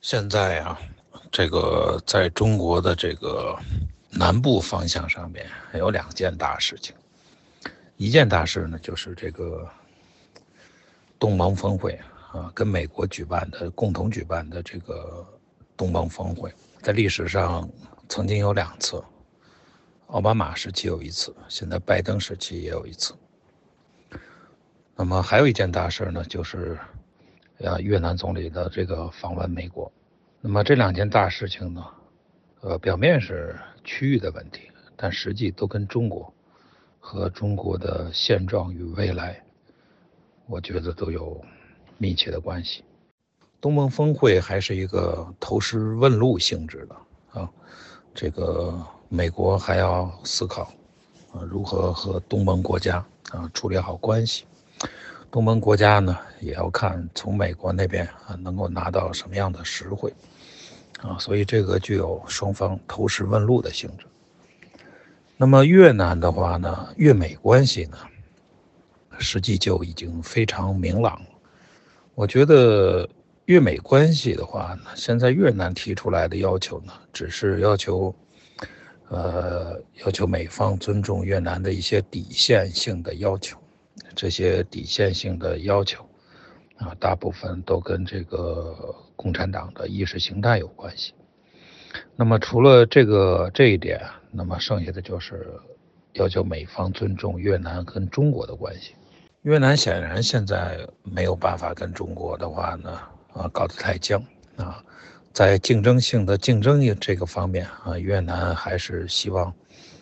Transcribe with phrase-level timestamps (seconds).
[0.00, 0.78] 现在啊，
[1.32, 3.58] 这个在中国的这个
[4.08, 5.44] 南部方向上面
[5.74, 6.94] 有两件大事情。
[7.96, 9.68] 一件大事呢，就是这个
[11.18, 11.98] 东盟峰会
[12.32, 15.26] 啊，跟美国举办的共同举办的这个
[15.76, 17.68] 东盟峰会，在历史上
[18.08, 19.02] 曾经有两次，
[20.06, 23.14] 奥巴马时期有一次，现在拜登时期也有一次。
[24.94, 26.78] 那么还有一件大事呢，就是
[27.62, 29.92] 啊，越南总理的这个访问美国。
[30.40, 31.84] 那么这两件大事情呢，
[32.60, 36.32] 呃，表面是区域的问题，但实际都跟中国
[36.98, 39.42] 和中国的现状与未来，
[40.46, 41.44] 我觉得都有
[41.98, 42.82] 密切的关系。
[43.60, 47.50] 东盟峰会还是一个投石问路性质的啊，
[48.14, 50.72] 这个美国还要思考
[51.32, 54.44] 啊，如何和东盟国家啊处理好关系。
[55.30, 60.12] 东盟国家呢，也要看从美国那边啊能够拿到什么样的实惠。
[61.02, 64.06] 啊，所以这个具有双方投石问路的性质。
[65.36, 67.98] 那么越南的话呢，越美关系呢，
[69.18, 71.26] 实际就已经非常明朗了。
[72.14, 73.06] 我觉得
[73.46, 78.14] 越美关系的话呢，现在越南提出来的要求呢，只是要求，
[79.08, 83.58] 呃，要求美方尊重越南的一些底线性的要求。
[84.14, 86.04] 这些底线性的要求。
[86.78, 91.14] 啊，大部分都跟这个共产党的意识形态有关系。
[92.14, 93.98] 那么除了这个这一点，
[94.30, 95.58] 那么剩下的就是
[96.12, 98.94] 要求美方尊重越南跟中国的关系。
[99.40, 103.00] 越南显然现在没有办法跟中国的话呢，
[103.36, 104.22] 啊，搞得太僵
[104.56, 104.82] 啊，
[105.32, 109.52] 在竞争性的竞争这个方面啊，越南还是希望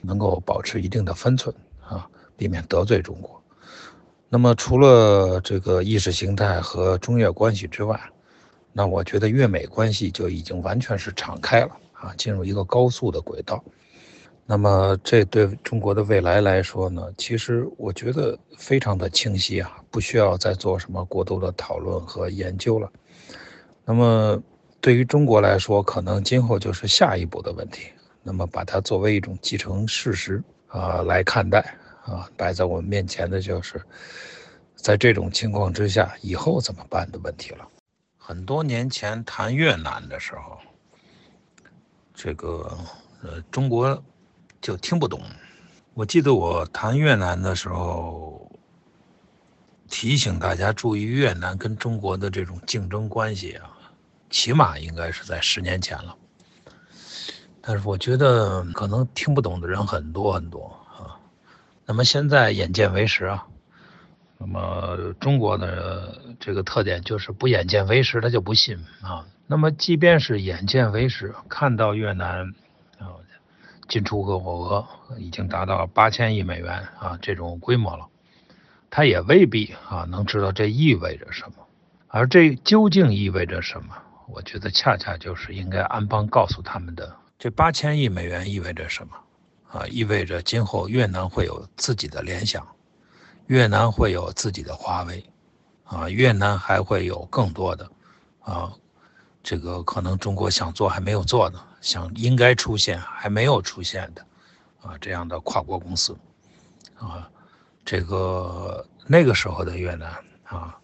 [0.00, 1.54] 能够保持一定的分寸
[1.88, 2.06] 啊，
[2.36, 3.42] 避免得罪中国。
[4.28, 8.00] 那么除了这个意识形态和中越关系之外，
[8.72, 13.62] 那我觉得越美关系就已经完全是敞开了啊，进入一个高速的轨道。
[14.44, 22.90] 那么这对中国的未来来说呢，其实我觉得非常的清晰啊，不需要再做什么过多的讨论和研究了。
[23.84, 24.42] 那么
[24.80, 27.88] 对于中国来说，可能今后就是下一步的问题。
[28.22, 31.74] 那么把它作为一种既成事实啊来看待。
[32.04, 33.80] 啊，摆在我们面前的就是，
[34.74, 37.64] 在这种情况之下，以后怎么办的问题了。
[38.18, 40.58] 很多年前谈越南的时候，
[42.12, 42.76] 这个
[43.22, 44.02] 呃，中国
[44.62, 45.20] 就听不懂。
[45.92, 48.50] 我记得我谈越南的时候，
[49.90, 53.68] 提醒大家注意越南跟中国的这种竞争关系啊，
[54.30, 56.16] 起码应该是在十年前了。
[57.60, 60.64] 但是我觉得可能听不懂的人很多很多
[60.96, 61.18] 啊。
[61.84, 63.46] 那么现在眼见为实啊，
[64.38, 69.26] 那么中国的这个特点就是不眼见为实，他就不信啊。
[69.46, 72.54] 那么即便是眼见为实，看到越南
[73.92, 74.86] 进出口额
[75.18, 78.08] 已经达到八千亿美元啊这种规模了，
[78.88, 81.56] 他也未必啊能知道这意味着什么。
[82.08, 83.94] 而这究竟意味着什么？
[84.28, 89.14] 我觉得恰恰就是应该安邦告诉他们的：这八千亿美元意味着什么？
[89.68, 92.66] 啊，意味着今后越南会有自己的联想，
[93.46, 95.22] 越南会有自己的华为，
[95.84, 97.90] 啊，越南还会有更多的，
[98.40, 98.72] 啊，
[99.42, 104.24] 这个可能中国想做还没有做的，想应该出现还没有出现的，
[104.82, 106.16] 啊，这样的跨国公司，
[106.98, 107.28] 啊，
[107.84, 110.12] 这个那个时候的越南
[110.44, 110.78] 啊，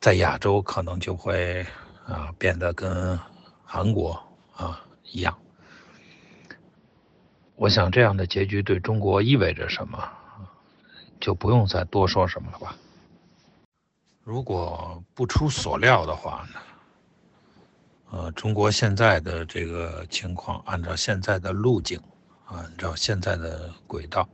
[0.00, 1.64] 在亚洲可能就会
[2.06, 3.18] 啊变得跟
[3.64, 4.20] 韩国
[4.56, 5.38] 啊一样。
[7.54, 9.98] 我想这样的结局对中国意味着什么，
[11.20, 12.74] 就不用再多说什么了吧。
[14.24, 16.60] 如果不出所料的话呢，
[18.18, 22.00] 呃，中国现在的这个情况，按照现在的路径，
[22.46, 24.28] 按照现在的轨道，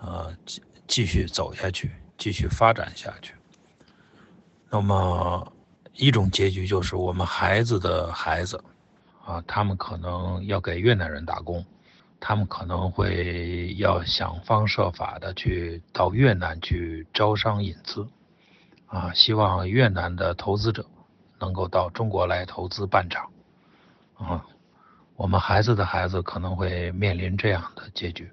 [0.00, 3.34] 呃，继继续走下去，继续发展下去，
[4.70, 5.52] 那么
[5.94, 8.62] 一种结局就是我们孩子的孩子，
[9.24, 11.66] 啊，他们可能要给越南人打工。
[12.20, 18.06] 他们可能会要想方设法的去到越南去招商引资，
[18.86, 20.86] 啊，希望越南的投资者
[21.40, 23.28] 能够到中国来投资办厂，
[24.14, 24.44] 啊，
[25.16, 28.30] 我们孩子的孩子可能会面临这样的结局。